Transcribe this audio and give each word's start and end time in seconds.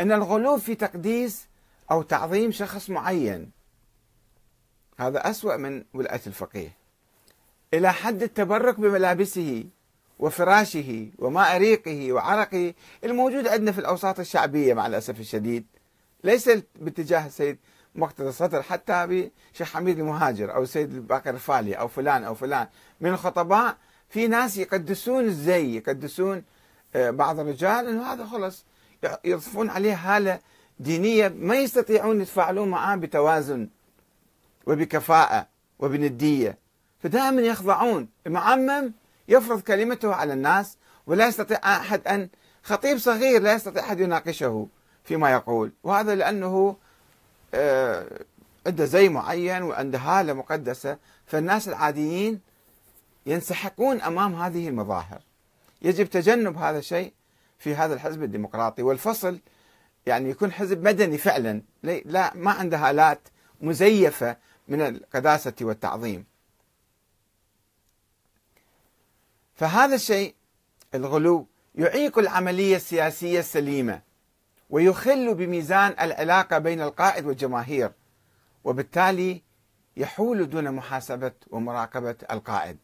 أن 0.00 0.12
الغلو 0.12 0.58
في 0.58 0.74
تقديس 0.74 1.46
أو 1.90 2.02
تعظيم 2.02 2.50
شخص 2.52 2.90
معين. 2.90 3.50
هذا 4.98 5.30
أسوأ 5.30 5.56
من 5.56 5.84
ولاية 5.94 6.20
الفقيه. 6.26 6.76
إلى 7.74 7.92
حد 7.92 8.22
التبرك 8.22 8.80
بملابسه 8.80 9.64
وفراشه 10.18 11.10
وماء 11.18 11.58
ريقه 11.58 12.12
وعرقه 12.12 12.74
الموجود 13.04 13.48
عندنا 13.48 13.72
في 13.72 13.78
الأوساط 13.78 14.20
الشعبية 14.20 14.74
مع 14.74 14.86
الأسف 14.86 15.20
الشديد. 15.20 15.66
ليس 16.24 16.50
باتجاه 16.76 17.26
السيد 17.26 17.58
مقتدى 17.94 18.28
الصدر 18.28 18.62
حتى 18.62 19.06
بشيخ 19.06 19.72
حميد 19.72 19.98
المهاجر 19.98 20.54
أو 20.54 20.62
السيد 20.62 21.06
باقر 21.08 21.30
الفالي 21.30 21.74
أو 21.74 21.88
فلان 21.88 22.24
أو 22.24 22.34
فلان. 22.34 22.66
من 23.00 23.10
الخطباء 23.10 23.76
في 24.08 24.28
ناس 24.28 24.56
يقدسون 24.56 25.24
الزي 25.24 25.76
يقدسون 25.76 26.44
آه، 26.94 27.10
بعض 27.10 27.40
الرجال 27.40 27.88
إنه 27.88 28.12
هذا 28.12 28.26
خلص. 28.26 28.64
يضفون 29.24 29.70
عليه 29.70 29.94
هاله 29.94 30.40
دينية 30.80 31.28
ما 31.28 31.56
يستطيعون 31.56 32.20
يتفاعلون 32.20 32.68
معاه 32.68 32.96
بتوازن 32.96 33.68
وبكفاءة 34.66 35.46
وبندية. 35.78 36.58
فدائما 37.02 37.42
يخضعون. 37.42 38.08
المعمم 38.26 38.92
يفرض 39.28 39.60
كلمته 39.60 40.14
على 40.14 40.32
الناس 40.32 40.76
ولا 41.06 41.26
يستطيع 41.26 41.58
أحد 41.64 42.08
ان 42.08 42.28
خطيب 42.62 42.98
صغير 42.98 43.42
لا 43.42 43.52
يستطيع 43.52 43.82
أحد 43.82 44.00
يناقشه 44.00 44.68
فيما 45.04 45.32
يقول. 45.32 45.72
وهذا 45.82 46.14
لأنه 46.14 46.76
آه، 47.54 48.06
عنده 48.66 48.84
زي 48.84 49.08
معين 49.08 49.62
وعنده 49.62 49.98
هالة 49.98 50.32
مقدسة. 50.32 50.98
فالناس 51.26 51.68
العاديين 51.68 52.40
ينسحقون 53.26 54.00
أمام 54.00 54.34
هذه 54.34 54.68
المظاهر. 54.68 55.20
يجب 55.82 56.10
تجنب 56.10 56.56
هذا 56.56 56.78
الشيء. 56.78 57.12
في 57.58 57.74
هذا 57.74 57.94
الحزب 57.94 58.22
الديمقراطي. 58.22 58.82
والفصل 58.82 59.40
يعني 60.06 60.30
يكون 60.30 60.52
حزب 60.52 60.82
مدني 60.82 61.18
فعلا. 61.18 61.62
لا 61.82 62.34
ما 62.34 62.50
عنده 62.50 62.76
هالات 62.76 63.20
مزيفة 63.60 64.36
من 64.68 64.80
القداسة 64.80 65.54
والتعظيم. 65.60 66.24
فهذا 69.54 69.94
الشيء 69.94 70.34
الغلو 70.94 71.46
يعيق 71.74 72.18
العملية 72.18 72.76
السياسية 72.76 73.38
السليمة 73.38 74.02
ويخل 74.70 75.34
بميزان 75.34 75.94
العلاقة 76.00 76.58
بين 76.58 76.80
القائد 76.80 77.26
والجماهير 77.26 77.92
وبالتالي 78.64 79.42
يحول 79.96 80.50
دون 80.50 80.72
محاسبة 80.72 81.32
ومراقبة 81.50 82.16
القائد 82.30 82.76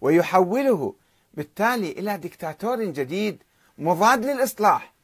ويحوله 0.00 0.94
بالتالي 1.34 1.92
إلى 1.92 2.18
دكتاتور 2.18 2.84
جديد 2.84 3.42
مضاد 3.78 4.24
للإصلاح. 4.24 4.94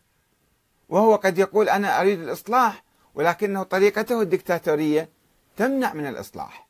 وهو 0.88 1.14
قد 1.14 1.38
يقول 1.38 1.68
أنا 1.68 2.00
أريد 2.00 2.20
الإصلاح 2.20 2.84
ولكنه 3.14 3.62
طريقته 3.62 4.22
الدكتاتورية 4.22 5.08
تمنع 5.56 5.94
من 5.94 6.06
الإصلاح. 6.06 6.68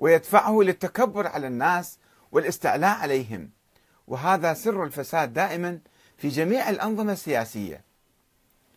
ويدفعه 0.00 0.62
للتكبر 0.62 1.26
على 1.26 1.46
الناس 1.46 1.98
والاستعلاء 2.32 2.96
عليهم. 2.98 3.50
وهذا 4.06 4.54
سر 4.54 4.84
الفساد 4.84 5.32
دائما 5.32 5.78
في 6.16 6.28
جميع 6.28 6.70
الأنظمة 6.70 7.12
السياسية. 7.12 7.84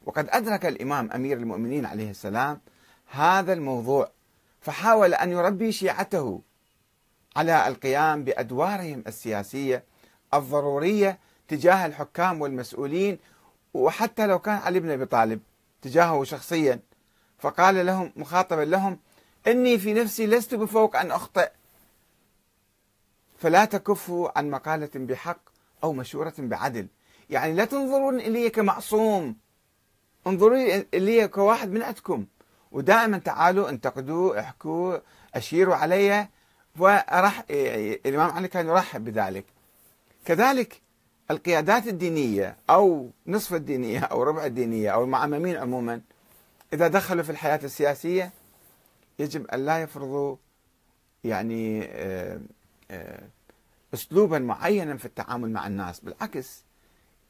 وقد 0.05 0.27
أدرك 0.29 0.65
الإمام 0.65 1.11
أمير 1.11 1.37
المؤمنين 1.37 1.85
عليه 1.85 2.09
السلام 2.09 2.61
هذا 3.11 3.53
الموضوع 3.53 4.11
فحاول 4.61 5.13
أن 5.13 5.31
يربي 5.31 5.71
شيعته 5.71 6.41
على 7.35 7.67
القيام 7.67 8.23
بأدوارهم 8.23 9.03
السياسية 9.07 9.83
الضرورية 10.33 11.19
تجاه 11.49 11.85
الحكام 11.85 12.41
والمسؤولين 12.41 13.19
وحتى 13.73 14.27
لو 14.27 14.39
كان 14.39 14.55
علي 14.55 14.79
بن 14.79 14.91
أبي 14.91 15.05
طالب 15.05 15.39
تجاهه 15.81 16.23
شخصيا 16.23 16.79
فقال 17.39 17.85
لهم 17.85 18.13
مخاطبا 18.15 18.61
لهم 18.61 18.99
إني 19.47 19.77
في 19.79 19.93
نفسي 19.93 20.27
لست 20.27 20.55
بفوق 20.55 20.95
أن 20.95 21.11
أخطئ. 21.11 21.51
فلا 23.37 23.65
تكفوا 23.65 24.37
عن 24.37 24.49
مقالة 24.49 24.89
بحق 24.95 25.39
أو 25.83 25.93
مشورة 25.93 26.33
بعدل. 26.37 26.87
يعني 27.29 27.53
لا 27.53 27.65
تنظرون 27.65 28.19
إلي 28.19 28.49
كمعصوم. 28.49 29.35
انظروا 30.27 30.83
إلي 30.93 31.27
كواحد 31.27 31.71
من 31.71 31.83
عندكم 31.83 32.25
ودائما 32.71 33.17
تعالوا 33.17 33.69
انتقدوا 33.69 34.39
احكوا 34.39 34.97
أشيروا 35.35 35.75
علي 35.75 36.27
ورح 36.77 37.43
الإمام 37.49 38.31
علي 38.31 38.47
كان 38.47 38.67
يرحب 38.67 39.03
بذلك. 39.03 39.45
كذلك 40.25 40.81
القيادات 41.31 41.87
الدينية 41.87 42.57
أو 42.69 43.09
نصف 43.27 43.53
الدينية 43.53 43.99
أو 43.99 44.23
ربع 44.23 44.45
الدينية 44.45 44.89
أو 44.89 45.03
المعممين 45.03 45.55
عموما 45.57 46.01
إذا 46.73 46.87
دخلوا 46.87 47.23
في 47.23 47.29
الحياة 47.29 47.59
السياسية 47.63 48.31
يجب 49.19 49.47
أن 49.47 49.65
لا 49.65 49.81
يفرضوا 49.81 50.35
يعني 51.23 51.85
آه، 51.85 52.39
آه، 52.91 53.27
أسلوبا 53.93 54.39
معينا 54.39 54.97
في 54.97 55.05
التعامل 55.05 55.51
مع 55.51 55.67
الناس 55.67 55.99
بالعكس 55.99 56.63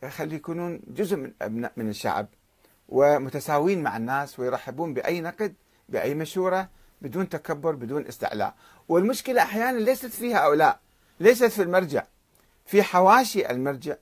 خلي 0.10 0.36
يكونون 0.36 0.82
جزء 0.88 1.16
من 1.16 1.34
أبناء 1.42 1.72
من 1.78 1.90
الشعب 1.90 2.28
ومتساوين 2.90 3.84
مع 3.84 3.98
الناس 3.98 4.40
ويرحبون 4.40 4.94
بأي 4.94 5.22
نقد 5.22 5.54
بأي 5.90 6.16
مشورة 6.16 6.70
بدون 7.02 7.30
تكبر 7.30 7.76
بدون 7.76 8.08
استعلاء. 8.08 8.56
والمشكلة 8.90 9.42
أحيانا 9.42 9.78
ليست 9.78 10.06
فيها 10.06 10.38
أو 10.38 10.54
لا 10.54 10.80
ليست 11.20 11.46
في 11.46 11.62
المرجع. 11.62 12.04
في 12.70 12.84
حواشي 12.84 13.50
المرجع 13.50 13.96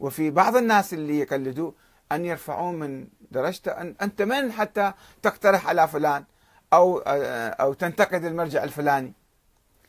وفي 0.00 0.30
بعض 0.30 0.56
الناس 0.56 0.94
اللي 0.94 1.18
يقلدوه 1.18 1.74
أن 2.12 2.24
يرفعون 2.24 2.74
من 2.74 3.08
درجته 3.30 3.70
أن 3.70 3.94
أنت 4.02 4.22
من 4.22 4.52
حتى 4.52 4.92
تقترح 5.22 5.66
على 5.66 5.88
فلان 5.88 6.24
أو 6.72 6.98
أو 6.98 7.72
تنتقد 7.72 8.24
المرجع 8.24 8.64
الفلاني. 8.64 9.12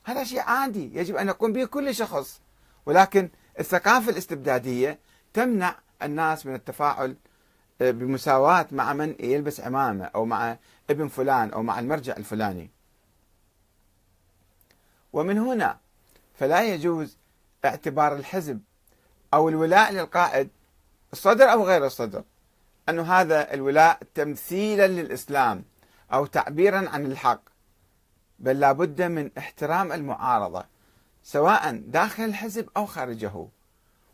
هذا 0.04 0.24
شيء 0.24 0.40
عادي 0.40 0.98
يجب 0.98 1.16
أن 1.16 1.28
يقوم 1.28 1.54
به 1.54 1.66
كل 1.66 1.96
شخص. 1.96 2.42
ولكن 2.86 3.30
الثقافة 3.60 4.12
الاستبدادية 4.12 5.00
تمنع 5.34 5.76
الناس 6.04 6.46
من 6.46 6.56
التفاعل 6.56 7.16
بمساواة 7.80 8.68
مع 8.72 8.94
من 8.94 9.16
يلبس 9.20 9.60
عمامة 9.60 10.06
أو 10.06 10.26
مع 10.26 10.58
ابن 10.90 11.08
فلان 11.08 11.52
أو 11.52 11.64
مع 11.64 11.80
المرجع 11.80 12.18
الفلاني. 12.18 12.70
ومن 15.14 15.38
هنا 15.38 15.78
فلا 16.34 16.74
يجوز 16.74 17.21
اعتبار 17.66 18.16
الحزب 18.16 18.60
أو 19.34 19.50
الولاء 19.50 19.92
للقائد 19.92 20.50
الصدر 21.14 21.52
أو 21.52 21.66
غير 21.66 21.86
الصدر 21.86 22.24
أن 22.90 23.00
هذا 23.00 23.54
الولاء 23.54 24.00
تمثيلا 24.16 24.88
للإسلام 24.88 25.64
أو 26.14 26.26
تعبيرا 26.26 26.90
عن 26.90 27.06
الحق 27.06 27.42
بل 28.40 28.60
لا 28.60 28.72
بد 28.72 29.02
من 29.02 29.32
احترام 29.38 29.92
المعارضة 29.92 30.66
سواء 31.24 31.72
داخل 31.88 32.24
الحزب 32.24 32.70
أو 32.78 32.86
خارجه 32.86 33.48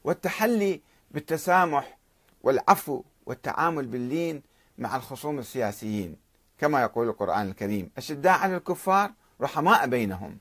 والتحلي 0.04 0.82
بالتسامح 1.12 1.98
والعفو 2.44 3.04
والتعامل 3.26 3.86
باللين 3.86 4.42
مع 4.78 4.96
الخصوم 4.96 5.40
السياسيين 5.40 6.16
كما 6.58 6.82
يقول 6.82 7.08
القرآن 7.08 7.50
الكريم 7.50 7.92
أشداء 7.98 8.34
على 8.40 8.58
الكفار 8.58 9.12
رحماء 9.42 9.88
بينهم. 9.88 10.38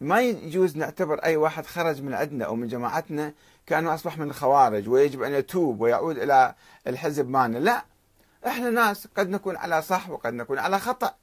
ما 0.00 0.20
يجوز 0.20 0.76
نعتبر 0.76 1.18
أي 1.24 1.36
واحد 1.36 1.66
خرج 1.66 2.02
من 2.02 2.14
عندنا 2.14 2.44
أو 2.44 2.56
من 2.56 2.68
جماعتنا 2.68 3.32
كأنه 3.66 3.94
أصبح 3.94 4.18
من 4.18 4.30
الخوارج 4.30 4.88
ويجب 4.88 5.22
أن 5.22 5.32
يتوب 5.32 5.80
ويعود 5.80 6.18
إلى 6.18 6.54
الحزب 6.86 7.28
مالنا. 7.28 7.58
لا 7.58 7.84
إحنا 8.46 8.70
ناس 8.70 9.08
قد 9.16 9.30
نكون 9.30 9.56
على 9.56 9.82
صح 9.82 10.10
وقد 10.10 10.34
نكون 10.34 10.58
على 10.58 10.78
خطأ 10.78 11.14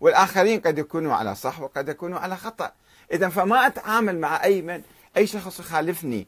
والآخرين 0.00 0.60
قد 0.60 0.78
يكونوا 0.78 1.14
على 1.14 1.34
صح 1.34 1.60
وقد 1.60 1.88
يكونوا 1.88 2.18
على 2.18 2.36
خطأ. 2.36 2.72
إذا 3.12 3.28
فما 3.28 3.66
أتعامل 3.66 4.18
مع 4.18 4.44
أي 4.44 4.62
من 4.62 4.82
أي 5.16 5.26
شخص 5.26 5.60
يخالفني 5.60 6.26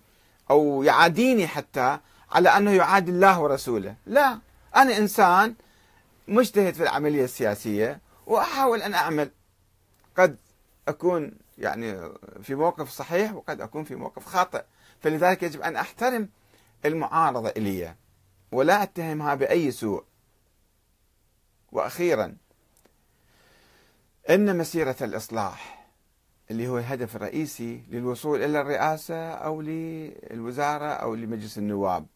أو 0.50 0.82
يعاديني 0.82 1.46
حتى 1.46 1.98
على 2.32 2.48
أنه 2.48 2.70
يعادي 2.70 3.10
الله 3.10 3.40
ورسوله. 3.40 3.94
لا 4.06 4.38
أنا 4.76 4.98
إنسان 4.98 5.54
مجتهد 6.28 6.74
في 6.74 6.82
العملية 6.82 7.24
السياسية 7.24 8.00
وأحاول 8.26 8.82
أن 8.82 8.94
أعمل. 8.94 9.30
قد 10.16 10.36
أكون 10.88 11.43
يعني 11.58 12.12
في 12.42 12.54
موقف 12.54 12.90
صحيح 12.90 13.34
وقد 13.34 13.60
أكون 13.60 13.84
في 13.84 13.94
موقف 13.94 14.26
خاطئ. 14.26 14.64
فلذلك 15.00 15.42
يجب 15.42 15.60
أن 15.60 15.76
أحترم 15.76 16.28
المعارضة 16.84 17.48
إلي 17.48 17.94
ولا 18.52 18.82
أتهمها 18.82 19.34
بأي 19.34 19.70
سوء. 19.70 20.04
وأخيرا 21.72 22.36
إن 24.30 24.58
مسيرة 24.58 24.96
الإصلاح 25.00 25.86
اللي 26.50 26.68
هو 26.68 26.78
الهدف 26.78 27.16
الرئيسي 27.16 27.82
للوصول 27.90 28.42
إلى 28.42 28.60
الرئاسة 28.60 29.30
أو 29.30 29.60
للوزارة 29.60 30.86
أو 30.86 31.14
لمجلس 31.14 31.58
النواب. 31.58 32.06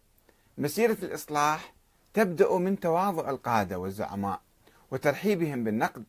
مسيرة 0.58 0.96
الإصلاح 1.02 1.74
تبدأ 2.14 2.58
من 2.58 2.80
تواضع 2.80 3.30
القادة 3.30 3.78
والزعماء 3.78 4.40
وترحيبهم 4.90 5.64
بالنقد 5.64 6.04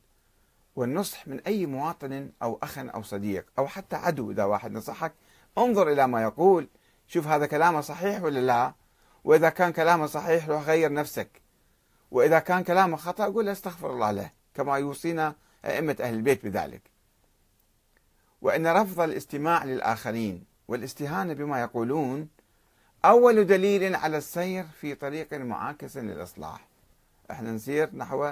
والنصح 0.75 1.27
من 1.27 1.39
أي 1.39 1.65
مواطن 1.65 2.29
أو 2.41 2.59
أخ 2.63 2.77
أو 2.77 3.03
صديق 3.03 3.45
أو 3.57 3.67
حتى 3.67 3.95
عدو 3.95 4.31
إذا 4.31 4.43
واحد 4.43 4.71
نصحك 4.71 5.13
انظر 5.57 5.91
إلى 5.91 6.07
ما 6.07 6.21
يقول. 6.21 6.67
شوف 7.07 7.27
هذا 7.27 7.45
كلامه 7.45 7.81
صحيح 7.81 8.23
ولا 8.23 8.39
لا؟ 8.39 8.73
وإذا 9.23 9.49
كان 9.49 9.71
كلامه 9.71 10.05
صحيح 10.05 10.49
روح 10.49 10.63
غير 10.63 10.93
نفسك. 10.93 11.41
وإذا 12.11 12.39
كان 12.39 12.63
كلامه 12.63 12.97
خطأ 12.97 13.25
قول 13.25 13.49
استغفر 13.49 13.93
الله 13.93 14.11
له 14.11 14.31
كما 14.53 14.77
يوصينا 14.77 15.35
أئمة 15.65 15.95
أهل 15.99 16.13
البيت 16.13 16.45
بذلك. 16.45 16.81
وأن 18.41 18.67
رفض 18.67 18.99
الاستماع 18.99 19.63
للآخرين 19.63 20.43
والاستهانة 20.67 21.33
بما 21.33 21.61
يقولون 21.61 22.29
أول 23.05 23.47
دليل 23.47 23.95
على 23.95 24.17
السير 24.17 24.65
في 24.81 24.95
طريق 24.95 25.33
معاكس 25.33 25.97
للإصلاح. 25.97 26.67
إحنا 27.31 27.51
نسير 27.51 27.95
نحو 27.95 28.31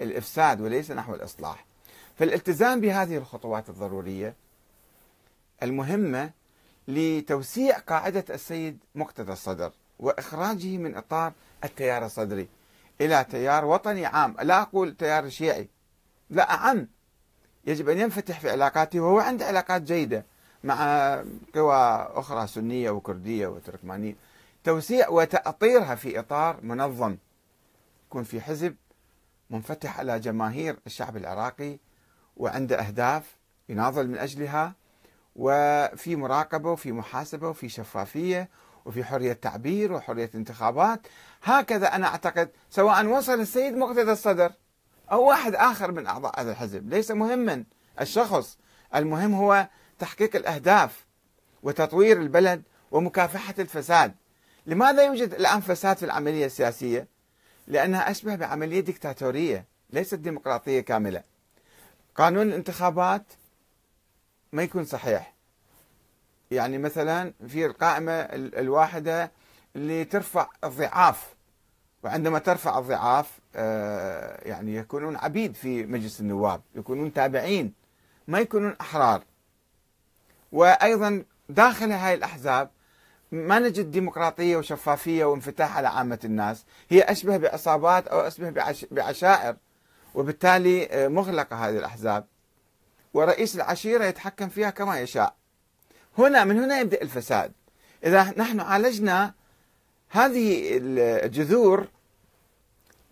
الإفساد 0.00 0.60
وليس 0.60 0.90
نحو 0.90 1.14
الإصلاح. 1.14 1.64
فالالتزام 2.18 2.80
بهذه 2.80 3.16
الخطوات 3.16 3.68
الضرورية 3.68 4.34
المهمة 5.62 6.30
لتوسيع 6.88 7.78
قاعدة 7.78 8.24
السيد 8.30 8.78
مقتدى 8.94 9.32
الصدر 9.32 9.72
وإخراجه 9.98 10.76
من 10.76 10.96
إطار 10.96 11.32
التيار 11.64 12.06
الصدري 12.06 12.48
إلى 13.00 13.26
تيار 13.30 13.64
وطني 13.64 14.06
عام. 14.06 14.36
لا 14.42 14.62
أقول 14.62 14.96
تيار 14.96 15.28
شيعي 15.28 15.68
لا 16.30 16.54
أعم. 16.54 16.88
يجب 17.66 17.88
أن 17.88 17.98
ينفتح 17.98 18.40
في 18.40 18.50
علاقاته 18.50 19.00
وهو 19.00 19.18
عنده 19.18 19.46
علاقات 19.46 19.82
جيدة 19.82 20.24
مع 20.64 21.14
قوى 21.54 21.76
أخرى 22.14 22.46
سنية 22.46 22.90
وكردية 22.90 23.46
وتركمانية. 23.46 24.14
توسيع 24.64 25.08
وتأطيرها 25.08 25.94
في 25.94 26.18
إطار 26.18 26.60
منظم. 26.62 27.16
يكون 28.06 28.22
في 28.22 28.40
حزب 28.40 28.74
منفتح 29.50 29.98
على 29.98 30.18
جماهير 30.18 30.76
الشعب 30.86 31.16
العراقي 31.16 31.78
وعنده 32.36 32.80
أهداف 32.80 33.36
يناضل 33.68 34.08
من 34.08 34.18
أجلها 34.18 34.74
وفي 35.36 36.16
مراقبة 36.16 36.70
وفي 36.70 36.92
محاسبة 36.92 37.48
وفي 37.48 37.68
شفافية 37.68 38.48
وفي 38.84 39.04
حرية 39.04 39.32
تعبير 39.32 39.92
وحرية 39.92 40.30
انتخابات. 40.34 41.00
هكذا 41.42 41.94
أنا 41.94 42.06
أعتقد 42.06 42.50
سواء 42.70 43.06
وصل 43.06 43.40
السيد 43.40 43.76
مقتدى 43.76 44.12
الصدر 44.12 44.52
أو 45.12 45.28
واحد 45.28 45.54
آخر 45.54 45.92
من 45.92 46.06
أعضاء 46.06 46.40
هذا 46.40 46.50
الحزب. 46.50 46.88
ليس 46.88 47.10
مهما 47.10 47.64
الشخص 48.00 48.58
المهم 48.94 49.34
هو 49.34 49.68
تحقيق 49.98 50.36
الأهداف 50.36 51.06
وتطوير 51.62 52.20
البلد 52.20 52.62
ومكافحة 52.90 53.54
الفساد. 53.58 54.14
لماذا 54.66 55.04
يوجد 55.04 55.34
الآن 55.34 55.60
فساد 55.60 55.96
في 55.96 56.04
العملية 56.04 56.46
السياسية؟ 56.46 57.08
لأنها 57.70 58.10
أشبه 58.10 58.34
بعملية 58.34 58.80
ديكتاتورية 58.80 59.64
ليست 59.90 60.14
ديمقراطية 60.14 60.80
كاملة. 60.80 61.22
قانون 62.14 62.48
الانتخابات 62.48 63.22
ما 64.52 64.62
يكون 64.62 64.84
صحيح. 64.84 65.34
يعني 66.50 66.78
مثلا 66.78 67.32
في 67.48 67.66
القائمة 67.66 68.12
الواحدة 68.32 69.32
اللي 69.76 70.04
ترفع 70.04 70.48
الضعاف 70.64 71.34
وعندما 72.02 72.38
ترفع 72.38 72.78
الضعاف 72.78 73.38
آه، 73.56 74.48
يعني 74.48 74.74
يكونون 74.74 75.16
عبيد 75.16 75.54
في 75.54 75.86
مجلس 75.86 76.20
النواب 76.20 76.60
يكونون 76.74 77.12
تابعين 77.12 77.72
ما 78.28 78.38
يكونون 78.38 78.76
أحرار. 78.80 79.22
وأيضا 80.52 81.24
داخل 81.48 81.92
هاي 81.92 82.14
الأحزاب 82.14 82.70
ما 83.32 83.58
نجد 83.58 83.90
ديمقراطية 83.90 84.56
وشفافية 84.56 85.24
وانفتاح 85.24 85.76
على 85.76 85.88
عامة 85.88 86.18
الناس. 86.24 86.64
هي 86.88 87.02
أشبه 87.02 87.36
بعصابات 87.36 88.08
أو 88.08 88.20
أشبه 88.20 88.50
بعشائر 88.90 89.56
وبالتالي 90.14 90.86
آه، 90.86 91.08
مغلقة 91.08 91.56
هذه 91.56 91.78
الأحزاب. 91.78 92.26
ورئيس 93.14 93.56
العشيرة 93.56 94.04
يتحكم 94.04 94.48
فيها 94.48 94.70
كما 94.70 95.00
يشاء. 95.00 95.34
هنا 96.18 96.44
من 96.44 96.58
هنا 96.58 96.80
يبدأ 96.80 97.02
الفساد. 97.02 97.52
إذا 98.04 98.34
نحن 98.36 98.60
عالجنا 98.60 99.34
هذه 100.08 100.78
الجذور 101.24 101.88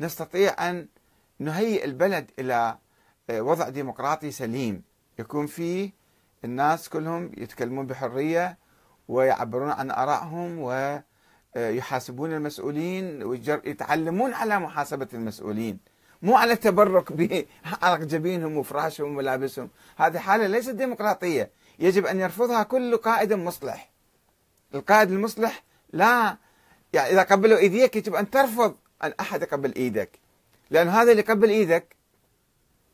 نستطيع 0.00 0.68
أن 0.70 0.88
نهيئ 1.38 1.84
البلد 1.84 2.30
إلى 2.38 2.78
آه، 3.30 3.40
وضع 3.40 3.68
ديمقراطي 3.68 4.30
سليم. 4.30 4.82
يكون 5.18 5.46
فيه 5.46 5.92
الناس 6.44 6.88
كلهم 6.88 7.32
يتكلمون 7.36 7.86
بحرية 7.86 8.58
ويعبرون 9.08 9.70
عن 9.70 9.90
آرائهم 9.90 10.58
ويحاسبون 11.56 12.32
المسؤولين 12.32 13.22
ويتعلمون 13.22 14.34
على 14.34 14.58
محاسبة 14.58 15.08
المسؤولين 15.14 15.78
مو 16.22 16.36
على 16.36 16.52
التبرك 16.52 17.12
بعرق 17.12 18.00
جبينهم 18.12 18.56
وفراشهم 18.56 19.08
وملابسهم. 19.08 19.70
هذه 19.96 20.18
حالة 20.18 20.46
ليست 20.46 20.70
ديمقراطية. 20.70 21.50
يجب 21.78 22.06
أن 22.06 22.20
يرفضها 22.20 22.62
كل 22.62 22.96
قائد 22.96 23.32
مصلح. 23.32 23.90
القائد 24.74 25.10
المصلح 25.10 25.64
لا 25.92 26.36
يعني 26.92 27.10
إذا 27.10 27.22
قبلوا 27.22 27.58
إيديك 27.58 27.96
يجب 27.96 28.14
أن 28.14 28.30
ترفض 28.30 28.76
أن 29.04 29.12
أحد 29.20 29.42
يقبل 29.42 29.74
إيدك. 29.74 30.18
لأن 30.70 30.88
هذا 30.88 31.10
اللي 31.10 31.22
يقبل 31.22 31.48
إيدك 31.48 31.96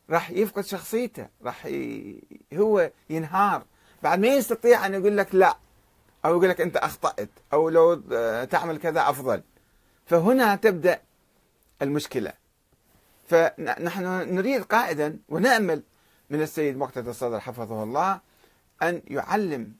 راح 0.09 0.29
يفقد 0.31 0.65
شخصيته 0.65 1.27
راح 1.43 1.65
ي... 1.65 2.21
هو 2.53 2.91
ينهار. 3.09 3.63
بعد 4.03 4.19
ما 4.19 4.27
يستطيع 4.27 4.85
أن 4.85 4.93
يقول 4.93 5.17
لك 5.17 5.35
لا 5.35 5.57
أو 6.25 6.31
يقول 6.31 6.49
لك 6.49 6.61
أنت 6.61 6.77
أخطأت 6.77 7.29
أو 7.53 7.69
لو 7.69 7.95
تعمل 8.45 8.77
كذا 8.77 9.09
أفضل. 9.09 9.41
فهنا 10.05 10.55
تبدأ 10.55 11.01
المشكلة. 11.81 12.33
فنحن 13.27 14.03
نريد 14.35 14.63
قائدا 14.63 15.19
ونأمل 15.29 15.83
من 16.29 16.41
السيد 16.41 16.77
مقتدى 16.77 17.09
الصدر 17.09 17.39
حفظه 17.39 17.83
الله 17.83 18.19
أن 18.83 19.01
يعلم 19.07 19.73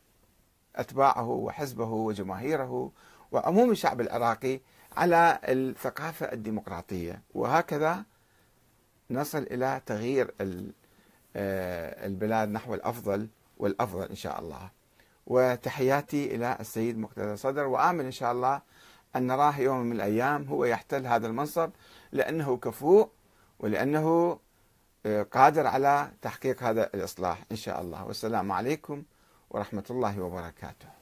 أتباعه 0.75 1.29
وحزبه 1.29 1.89
وجماهيره 1.89 2.91
وعموم 3.31 3.71
الشعب 3.71 4.01
العراقي 4.01 4.59
على 4.97 5.39
الثقافة 5.43 6.31
الديمقراطية. 6.31 7.21
وهكذا 7.33 8.03
نصل 9.11 9.37
إلى 9.51 9.81
تغيير 9.85 10.33
آه، 11.35 12.05
البلاد 12.05 12.49
نحو 12.49 12.73
الأفضل 12.73 13.27
والأفضل 13.57 14.05
إن 14.05 14.15
شاء 14.15 14.39
الله. 14.39 14.69
وتحياتي 15.27 16.35
إلى 16.35 16.57
السيد 16.59 16.97
مقتدى 16.97 17.37
صدر. 17.37 17.65
وآمل 17.65 18.05
إن 18.05 18.11
شاء 18.11 18.31
الله 18.31 18.61
أن 19.15 19.27
نراه 19.27 19.59
يوم 19.59 19.79
من 19.79 19.91
الأيام 19.91 20.43
هو 20.43 20.65
يحتل 20.65 21.07
هذا 21.07 21.27
المنصب 21.27 21.69
لأنه 22.11 22.57
كفؤ 22.57 23.09
ولأنه 23.59 24.39
آه، 25.05 25.23
قادر 25.23 25.67
على 25.67 26.11
تحقيق 26.21 26.63
هذا 26.63 26.89
الإصلاح 26.93 27.43
إن 27.51 27.55
شاء 27.55 27.81
الله. 27.81 28.05
والسلام 28.05 28.51
عليكم 28.51 29.03
ورحمة 29.49 29.83
الله 29.89 30.21
وبركاته. 30.21 30.94